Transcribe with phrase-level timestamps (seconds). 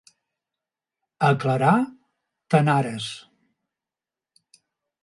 [1.27, 1.75] A Clarà,
[2.55, 3.13] tannares.